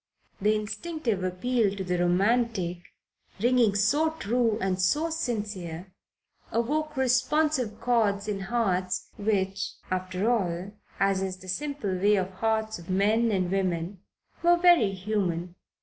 The 0.41 0.55
instinctive 0.55 1.23
appeal 1.23 1.75
to 1.77 1.83
the 1.83 1.99
romantic 1.99 2.79
ringing 3.39 3.75
so 3.75 4.09
true 4.09 4.57
and 4.59 4.81
so 4.81 5.11
sincere 5.11 5.93
awoke 6.51 6.97
responsive 6.97 7.79
chords 7.79 8.27
in 8.27 8.39
hearts 8.39 9.09
which, 9.17 9.73
after 9.91 10.27
all, 10.31 10.71
as 10.99 11.21
is 11.21 11.37
the 11.37 11.47
simple 11.47 11.93
way 11.95 12.15
of 12.15 12.31
hearts 12.31 12.79
of 12.79 12.89
men 12.89 13.29
and 13.31 13.51
women, 13.51 13.99
were 14.41 14.57
very 14.57 14.93
human. 14.93 15.53